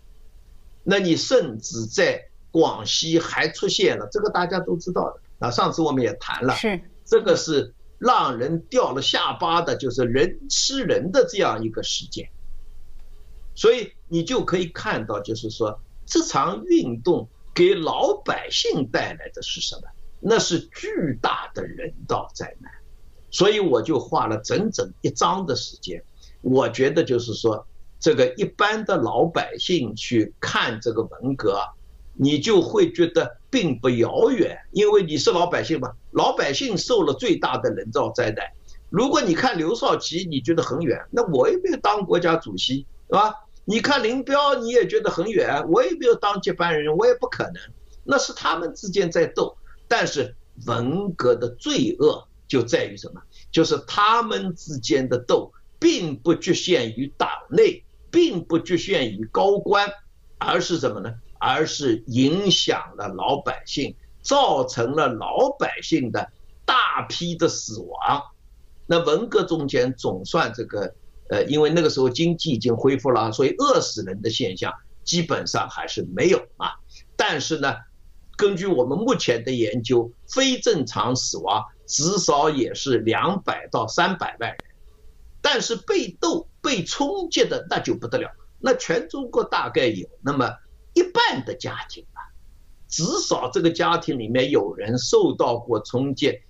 [0.83, 5.21] 那你甚至在广西还出现了，这个大家都知道的。
[5.39, 12.29] 那上次我们也谈了，是这个是让人掉了下巴的，就是人吃人的这样一个事件。
[13.55, 19.83] 所以你就可以看到，就是说这场运动给老百姓带来的是什么？
[20.21, 22.71] 那是巨大的人道灾难。
[23.31, 26.03] 所以我就花了整整一章的时间。
[26.43, 27.67] 我觉得就是说，
[27.99, 31.61] 这个一般的老百姓去看这个文革，
[32.15, 38.47] 你就会觉得并不遥远，因为你是老百姓嘛，老百姓受了最大的人造灾难。
[38.89, 43.35] 如果你看刘少奇，你觉得很远，那我也没有当国家主席，是吧？
[43.65, 47.55] 你看林彪，你也觉得很远，我也没有当接班人，我也不可能。
[48.05, 49.57] 那是他们之间在斗，
[49.89, 50.35] 但是
[50.67, 53.21] 文革的罪恶就在于什么？
[53.51, 55.53] 就是他们之间的斗。
[55.79, 59.87] 并不局限于党内，并不局限于高官，
[60.39, 61.15] 而是什么呢？
[61.39, 66.33] 而是影响了老百姓，造成了老百姓的
[66.65, 68.23] 大批的死亡。
[68.87, 70.95] 那文革中间总算这个，
[71.29, 74.73] 呃，因为那个时候经济已经恢复了，所以饿死人的现象
[75.05, 76.71] 基本上还是没有啊。
[77.17, 77.75] 但是呢，
[78.37, 84.59] 根据我们目前的研究，非正常死亡至少也是两百到三百万人。
[85.41, 90.51] 但是被斗、被冲击的那就不得了，那全中国大概有那么
[90.93, 92.21] 一半的家庭吧，
[92.89, 96.41] 至少这个家庭里面有人受到过冲击，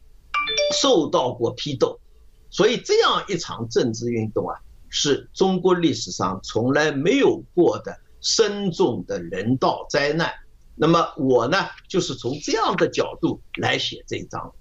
[0.81, 2.01] 受到过批斗，
[2.49, 10.33] 所以这样一场政治运动啊，是中国历史上从来没有过的深重的人道灾难。
[10.77, 14.53] 那么我呢，就是从这样的角度来写这一章。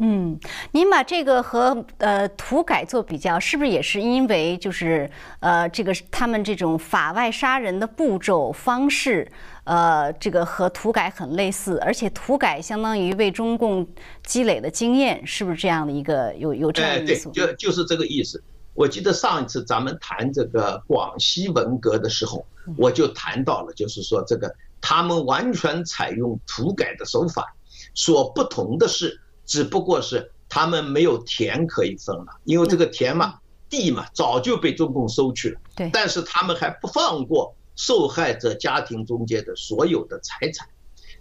[0.00, 0.38] 嗯，
[0.70, 9.28] 您把这个和呃土改做比较，是不是也是因为就是呃这个他们这种法外杀人的步骤方式，
[9.64, 13.84] 呃这个和土改很类似，而且土改相当于为中共
[14.24, 17.32] 积累的经验，是不是这样的一个有有这样的因素？
[17.32, 18.40] 对，就就是这个意思。
[18.74, 27.54] 我记得上一次咱们谈这个广西文革的时候，我就谈到了，就是说这个他们完全采用土改的手法，
[27.94, 29.20] 所不同的是。
[29.46, 33.38] 只不过是他们没有田可以分了，因为这个田嘛、
[33.70, 35.60] 地嘛早就被中共收去了。
[35.74, 40.68] 对，但是他们还不放过受害者家庭中间的所有的财产。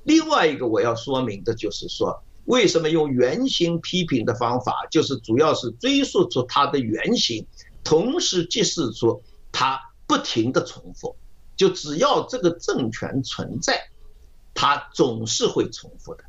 [0.04, 7.48] 另外一个我要说明的就是说，为什么用原型批评的方法，就是主要是追溯出它的原型，
[7.82, 11.16] 同时揭示出它不停的重复。
[11.58, 13.90] 就只要这个政权存在，
[14.54, 16.24] 它总是会重复的。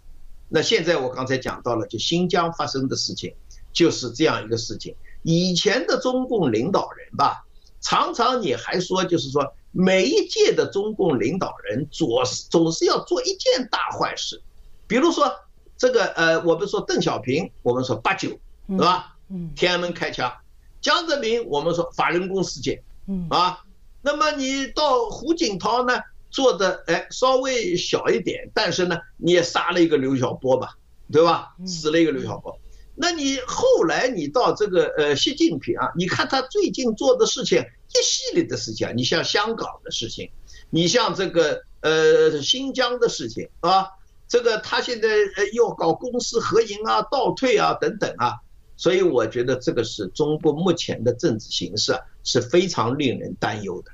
[0.48, 3.34] 那现在我刚才讲到了，就新疆发生的事情，
[3.72, 4.96] 就是这样一个事情。
[5.22, 7.44] 以前的中共领导人吧，
[7.80, 14.40] 常常你还说，就是说每一届的中共领导人总是总是要做一件大坏事，
[14.86, 15.30] 比如说
[15.76, 18.30] 这个呃，我们说邓小平，我们说八九，
[18.68, 19.16] 是吧？
[19.28, 20.32] 嗯，天安门开枪，
[20.80, 23.62] 江泽民，我们说法轮功事件，嗯啊，
[24.08, 26.00] 那么你到胡锦涛呢？
[26.30, 30.78] 做的哎稍微小一点，但是呢，你也杀了一个刘晓波吧，
[31.12, 31.54] 对吧？
[31.66, 32.58] 死了一个刘晓波。
[32.94, 40.30] 那你后来你到这个呃习近平啊，你看他最近做的事情，一系列的事情啊，你像香港的事情，
[40.70, 43.88] 你像这个呃新疆的事情啊，
[44.26, 48.36] 这个他现在呃要搞公私合营啊、倒退啊等等啊，
[48.78, 53.92] 所以我觉得这个是中国目前的政治形势啊是非常令人担忧的。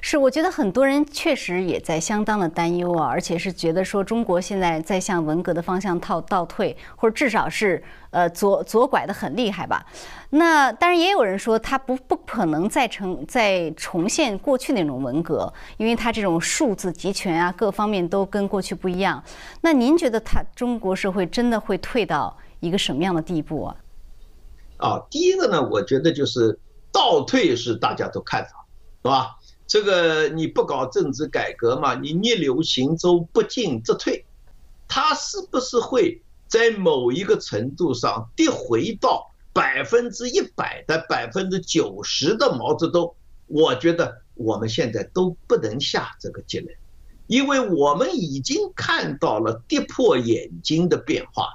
[0.00, 9.84] 是，我觉得很多人确实也在相当的担忧啊，而且是觉得说中国现在在向文革的方向套倒退，或者至少是呃左左拐的很厉害吧。
[10.30, 19.22] 那当然也有人说他不不可能再成再重现过去那种文革，因为他这种数字集权啊，各方面都跟过去不一样。
[19.60, 23.76] 那您觉得他中国社会真的会退到一个什么样的地步啊？
[24.78, 26.58] 啊，第一个呢，我觉得就是
[26.92, 28.66] 倒退是大家都看法，
[29.02, 29.36] 是吧？
[29.66, 31.96] 这个你不搞政治改革嘛？
[31.96, 34.24] 你逆流行舟，不进则退，
[34.86, 43.12] 他是不是会在某一个程度上跌回到百分之一百的、百分之九十的毛泽东？
[43.48, 46.72] 我觉得我们现在都不能下这个结论，
[47.26, 51.48] 因为我们已经看到了跌破眼睛的变化。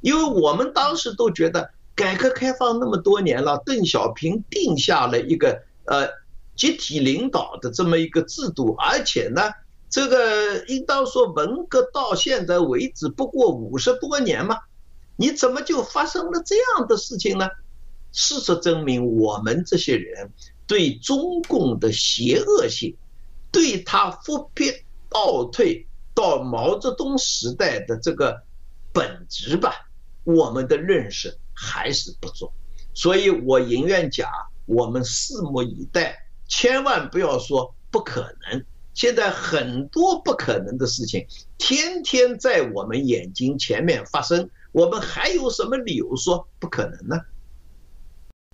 [0.00, 6.08] 因为我们当时都觉得，改革开放那么多年了，邓小平定下了一个呃。
[6.58, 9.40] 集体领导的这么一个制度，而且呢，
[9.88, 14.58] 这个应当说文革到现在为止不过五十多年嘛，
[15.16, 17.48] 你怎么就发生了这样的事情呢？
[18.10, 20.32] 事实证明，我们这些人
[20.66, 22.96] 对中共的邪恶性，
[23.52, 24.72] 对他复辟
[25.08, 28.42] 倒退到毛泽东时代的这个
[28.92, 29.72] 本质吧，
[30.24, 32.50] 我们的认识还是不足，
[32.94, 34.28] 所以我宁愿讲，
[34.66, 36.24] 我们拭目以待。
[36.48, 41.24] 千万不要说不可能，现在很多不可能的事情
[41.56, 47.16] 天天在我们眼睛前面发生，我们还有什么理由说不可能呢？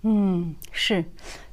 [0.03, 1.03] 嗯，是，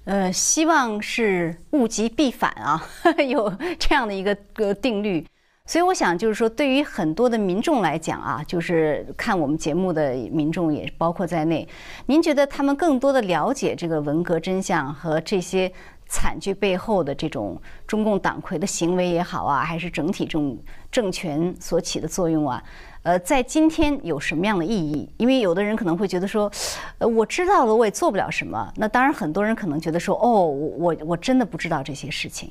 [0.04, 2.86] 呃，希望是物极必反啊，
[3.26, 5.26] 有这样的一个个定律。
[5.64, 11.66] 所以我想就是说，对于很多的民众来讲啊，就是看我们节目的民众也包括在内，
[12.06, 15.72] 您觉得他们更多的了解这个文革真相和这些？
[16.12, 20.58] 惨剧背后的这种中共党魁的行为也好啊，还是整体这种
[20.90, 22.62] 政权所起的作用啊，
[23.02, 25.08] 呃，在今天有什么样的意义？
[25.16, 26.52] 因为有的人可能会觉得说，
[26.98, 28.70] 呃，我知道了，我也做不了什么。
[28.76, 32.50] 那当然，很多人可能觉得说，哦，我我真的不知道这些事情。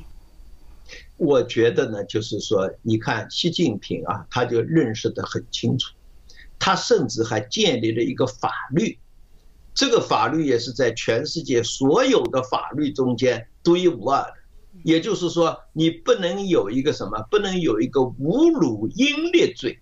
[1.18, 5.94] 我觉得呢，就是说，你看习近平啊，他就认识得很清楚，
[6.58, 8.98] 他甚至还建立了一个法律。
[9.82, 14.34] 这个法律也是在全世界所有的法律中间独一无二的，
[14.84, 19.80] 也就是说，你不能有一个什么，不能有一个侮辱英烈罪，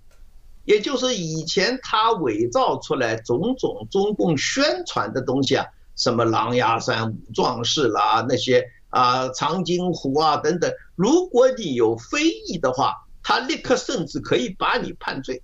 [0.64, 5.66] 也就是以前他伪造出来种种中共宣传的东西啊，
[5.98, 15.44] 什么狼牙山五壮士啦，那些啊长津湖啊等等，如果你有非议的话，他立刻甚至可以把你判罪，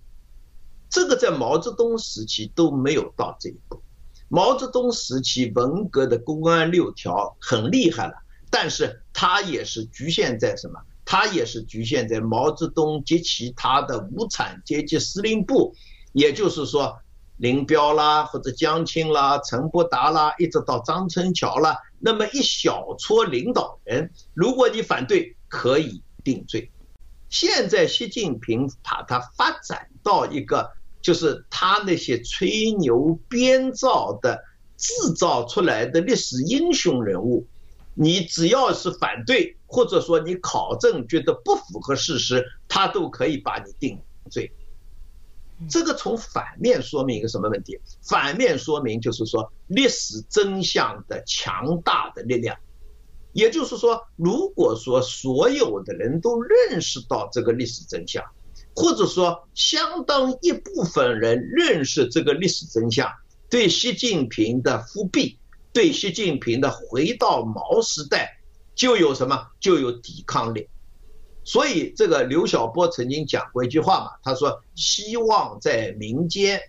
[0.90, 3.82] 这个在毛泽东时期都没有到这一步。
[4.28, 8.14] 毛泽东时期文革的公安六条很厉害了，
[8.50, 10.80] 但是它也是局限在什么？
[11.06, 15.76] 它也是局限在毛泽东及其他的无产阶级司令部，
[16.12, 16.98] 也就是说，
[17.38, 26.72] 林彪啦，或者江青啦，陈伯达啦，一直到张春桥啦，那么一小撮领导人，如果你反对，可以定罪。
[27.30, 30.72] 现在习近平把它发展到一个。
[31.06, 34.44] 就是他那些吹牛编造的、
[34.76, 37.46] 制造出来的历史英雄人物，
[37.94, 44.02] 你只要是反对，或者说你考证觉得不符合事实，他都可以把你定
[44.32, 44.52] 罪。
[45.70, 47.80] 这个从反面说明一个什么问题？
[48.02, 52.58] 反面说明就是说历史真相的强大的力量。
[53.32, 58.24] 也就是说，如果说所有的人都认识到这个历史真相。
[58.76, 63.10] 或者说，相当一部分人认识这个历史真相，
[63.50, 65.38] 对习近平的复辟，
[65.72, 68.38] 对习近平的回到毛时代，
[68.76, 70.68] 就有什么就有抵抗力。
[71.46, 76.60] 所以，这个刘晓波曾经讲过一句话嘛，他说：“希望在民间。”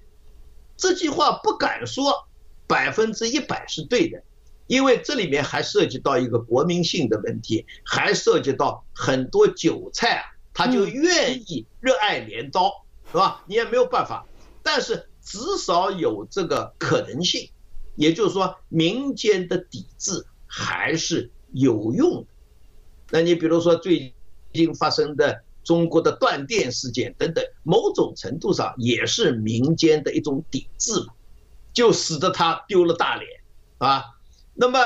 [0.77, 2.29] 这句话不敢说
[2.67, 4.23] 百分之一百是对的，
[4.67, 10.36] 因为这里面还涉及到一个国民性的问题，还涉及到很多韭菜啊。
[10.59, 12.73] 他就愿意热爱镰刀，
[13.13, 13.45] 是吧？
[13.47, 14.27] 你也没有办法，
[14.63, 17.51] 但是至少有这个可能性，
[17.95, 22.27] 也就是说民间的抵制还是有用的。
[23.11, 24.15] 那你比如说最
[24.55, 31.13] 近发生的中国的断电事件等等，某种程度上也是民间的一种抵制嘛，
[31.75, 33.29] 就使得他丢了大脸
[33.77, 34.03] 啊。
[34.55, 34.81] 那么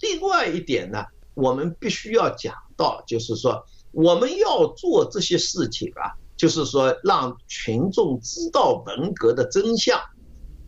[0.00, 1.04] 另外一点呢，
[1.34, 3.66] 我们必须要讲到，就是说。
[3.98, 10.00] 我们要做这些事情啊，就是说让群众知道文革的真相，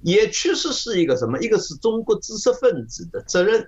[0.03, 1.39] 也确实是一个什么？
[1.39, 3.65] 一个是中国知识分子的责任。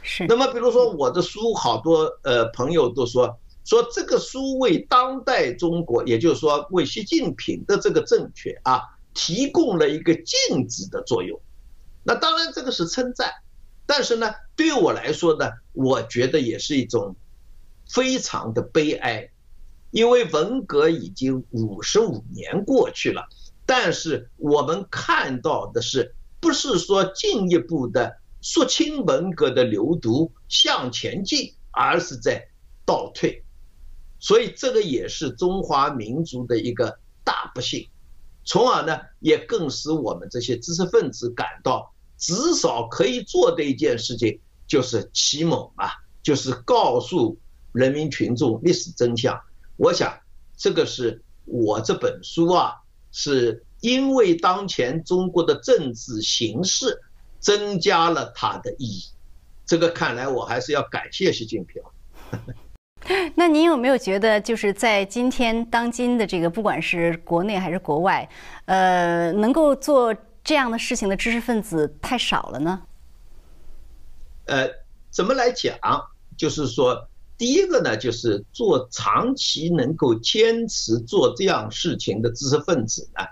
[0.00, 0.24] 是。
[0.26, 8.80] 那么，比如说我的书，好多呃朋友都说，说这个书为当代中国，也就是说为习近平的这个正确啊，
[9.12, 11.38] 提供了一个镜子的作用。
[12.02, 13.30] 那当然这个是称赞，
[13.84, 17.14] 但是呢，对我来说呢，我觉得也是一种。
[17.88, 19.30] 非常的悲哀，
[19.92, 23.28] 因为文革已经五十五年过去了，
[23.64, 32.48] 但是我们看到的是，不是说进一步的肃清文革的流毒向前进，而是在
[32.84, 33.44] 倒退，
[34.18, 37.88] 所以这个也是中华民族的一个大不幸，
[38.44, 45.88] 从而呢，也更使我们这些知识分子感到，至少可以做的一件事情就是启蒙啊，
[46.22, 47.38] 就是告诉。
[47.76, 49.38] 人民群众历史真相，
[49.76, 50.18] 我想
[50.56, 52.72] 这个是我这本书啊，
[53.12, 57.02] 是因为当前中国的政治形势
[57.38, 59.04] 增加了它的意义。
[59.66, 61.82] 这个看来我还是要感谢习近平。
[63.36, 68.26] 那您有没有觉得，就是在今天当今的这个，不管是国内还是国外，
[68.64, 72.82] 呃，能够做这样的事情的知识分子太少了呢？
[74.46, 74.66] 呃，
[75.10, 75.76] 怎么来讲？
[76.38, 77.06] 就是说。
[77.38, 83.26] 第一个呢，就是做长期能够坚持做这样事情的知识分子呢，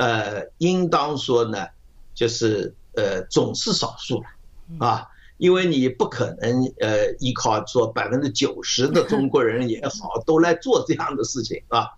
[0.00, 1.66] 呃，应当说呢，
[2.14, 11.88] 就是呃，总是少数了，啊，因为你不可能呃依靠说百分之九十的中国人也好都来做这样的事情啊，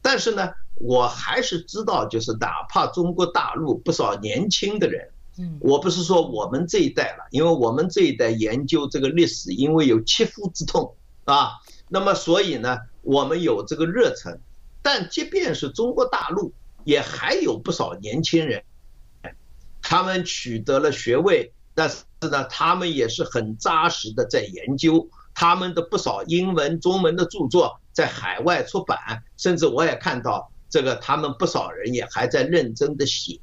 [0.00, 10.96] 但是呢，我还是知道，就是哪怕中国大陆不少年轻的人，嗯，我不是说我们这一代了，因为我们这一代研究这个历史，因为有切肤之痛。
[11.24, 11.52] 啊，
[11.88, 14.40] 那么所以呢，我们有这个热忱，
[14.82, 16.52] 但即便是中国大陆，
[16.82, 18.64] 也还有不少年轻人，
[19.80, 33.40] 他们取得了学位，但是呢，他们也是很扎实的在研究，他们的不少英文、中文的著作在海外出版，甚至我也看到这个，他们不少人也还在认真的写。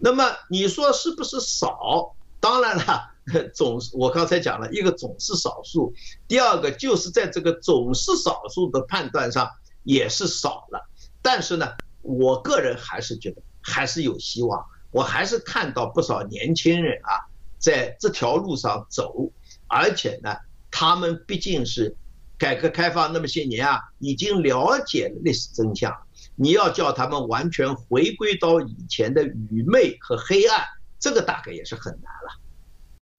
[0.00, 2.16] 那么你说是不是少？
[2.40, 3.13] 当然了。
[3.54, 5.94] 总我刚才讲了一个总是少数，
[6.28, 9.48] 第二个就是在这个总是少数的判断上
[9.82, 10.88] 也是少了。
[11.22, 11.66] 但是呢，
[12.02, 17.24] 我个人还是觉得还是有希望，我还是看到不少年轻人啊
[17.58, 19.32] 在这条路上走，
[19.66, 20.36] 而且呢，
[20.70, 21.96] 他们毕竟是
[22.36, 25.96] 改革开放那么些年啊，已经了解了历史真相。
[26.36, 30.62] 你要叫他们完全回归到以前的愚昧和黑暗，
[30.98, 32.43] 这个大概也是很难了。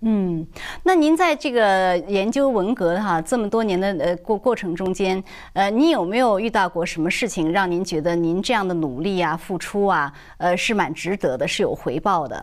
[0.01, 0.45] 嗯，
[0.83, 5.23] 那您在这个研究文革哈这么多年的呃过过程中间，
[5.53, 12.35] 呃，你有没有遇到过什么事情让您觉得您这样的努力啊、付出啊，呃，是蛮值得的，是有回报的？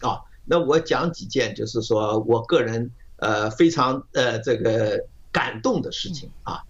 [0.00, 0.20] 啊。
[0.46, 5.00] 那我讲几件，就是说我个人呃非常呃这个
[5.32, 6.60] 感动的事情啊。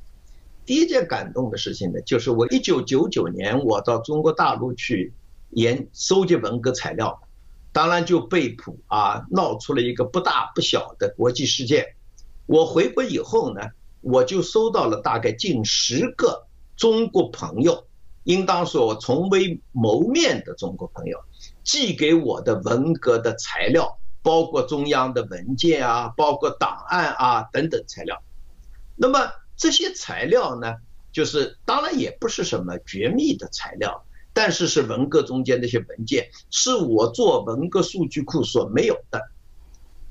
[0.65, 5.13] 第一件感动的事情呢，就是我一九九九年我到中国大陆去
[5.51, 7.21] 研收集文革材料，
[7.75, 11.97] 当然就被捕啊，闹出了一个不大不小的国际事件。
[12.47, 13.61] 我回国以后呢，
[14.01, 16.47] 我就收到了大概近十个
[16.77, 17.87] 中国朋友，
[18.23, 21.19] 应当说我从未谋面的中国朋友
[21.63, 28.23] 寄给我的文革的材料，包括中央的文件啊，包括档案啊等等材料。
[28.97, 29.19] 那么。
[29.57, 30.75] 这些材料呢，
[31.13, 34.05] 就是当然也不是什么绝密的材料，
[34.35, 39.31] 但是是文革中间那些文件，是我做文革数据库所没有的。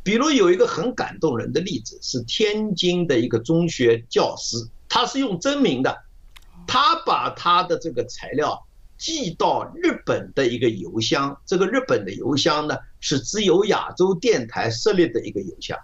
[0.02, 4.58] 比如有一个很感动人的例子，是天津的一个中学教师，
[4.90, 6.04] 他是用真名的，
[6.66, 8.66] 他把他的这个材料
[8.98, 15.78] 寄到日本的一个邮箱，这个日本的邮箱呢是只有亚洲电台设立的一个邮箱。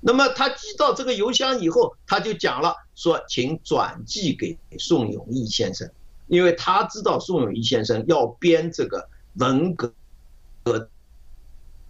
[0.00, 5.90] 那么他寄到这个邮箱以后，他就讲了说，请转寄给宋永义先生，
[6.26, 9.92] 因为他知道宋永义先生要编这个文革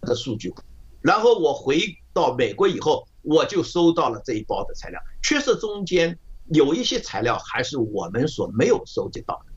[0.01, 0.61] 的数据库。
[1.01, 1.79] 然后我回
[2.13, 6.17] 到美国以后，我就收到了这一包的材料，确实中间
[6.47, 9.53] 有一些材料还是我们所没有收集到的。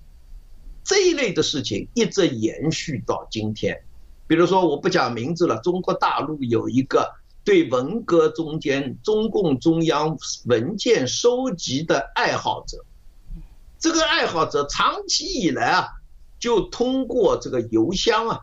[0.85, 3.83] 这一类的事情一直延续到今天，
[4.27, 7.15] 比如说我不讲名字了，中国大陆有一个。
[7.43, 10.15] 对文革中间中共中央
[10.45, 12.85] 文件收集的爱好者，
[13.81, 15.89] 这个爱好者长期以来啊，
[16.39, 18.41] 就通过这个邮箱啊，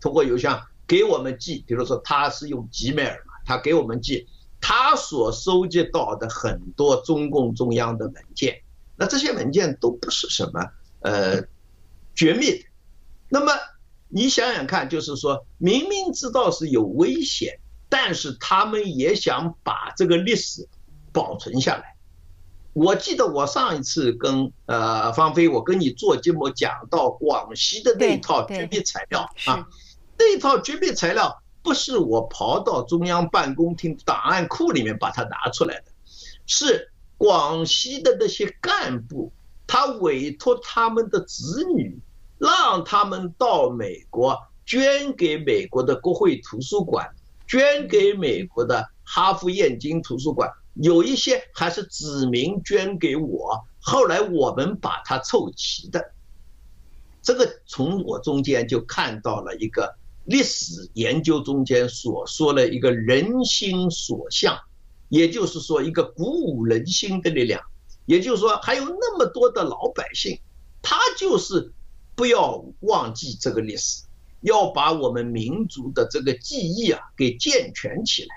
[0.00, 4.28] 通过邮箱给我们寄，比如说他是用 Gmail 嘛，他给我们寄
[4.60, 8.60] 他所收集到的很多中共中央的文件，
[8.96, 10.60] 那这些文件都不是什么
[11.00, 11.42] 呃
[12.14, 12.64] 绝密的，
[13.30, 13.52] 那么
[14.08, 17.58] 你想想看，就是说明明知道是有危险。
[17.92, 20.68] 但是他们也想把这个历史
[21.12, 21.96] 保存下来。
[22.72, 29.66] 我记得我上一次跟呃方飞，我跟你做节目讲到广西的那套绝密材料啊，
[30.18, 35.84] 那套绝密材料不是我跑到中央办公厅档案库里面把它拿出来的，
[36.46, 39.32] 是广西的那些干部，
[39.66, 41.98] 他委托他们的子女，
[42.38, 47.08] 让他们到美国捐给美国的国会图书馆。
[47.48, 50.48] 捐给美国的哈佛燕京图书馆，
[50.82, 56.12] 有一些还是指名捐给我，后来我们把它凑齐的。
[57.22, 64.58] 这个从我中间就看到了一个历史研究中间所说的一个人心所向，
[65.10, 67.62] 也就是说一个鼓舞人心的力量。
[68.06, 70.40] 也就是说，还有那么多的老百姓，
[70.80, 71.72] 他就是
[72.16, 74.04] 不要忘记这个历史。
[74.40, 78.34] 要把我们民族的这个记忆啊给健全起来，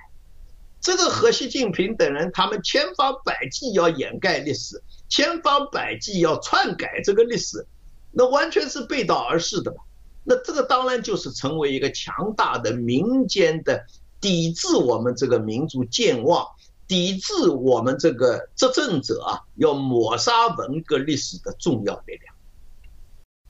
[0.84, 7.66] 这个和习近平等人他们千方百计要掩盖历史，千方百计要篡改这个历史，
[8.12, 9.78] 那完全是背道而驰的嘛。
[10.26, 13.86] 那这个当然就是成为一个强大的民间的
[14.20, 16.46] 抵制我们这个民族健忘、
[16.86, 22.33] 抵制我们这个执政者啊要抹杀文革历史的重要力量。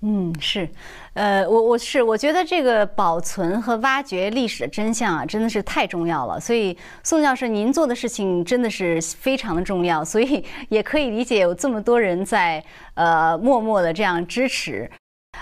[0.05, 0.67] 嗯，是，
[1.13, 6.37] 呃，我我是我觉得这个保存和挖掘历史的真相啊，真的是太重要了。
[6.37, 12.61] 所以宋教授您做的事情真的是非常的重要，所以 也可以理解有这么多人在
[12.95, 14.91] 呃默默的这样支持。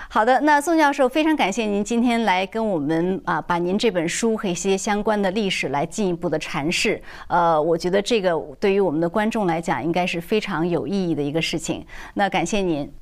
[0.08, 7.02] 好的，那宋教授非常感谢您今天来跟我们啊，把您这本书和一些相关的历史来进一步的阐释。
[7.28, 11.84] 呃，我觉得这个对于我们的观众来讲，应该是非常有意义的一个事情。
[12.14, 13.01] 那感谢您。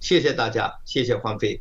[0.00, 1.60] 谢谢大家，谢谢芳菲。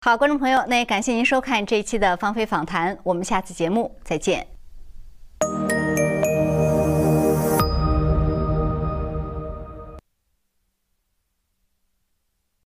[0.00, 4.46] 好，观众朋友，那也感谢您收看这一期的《芳菲访谈》，我们下次节目再见。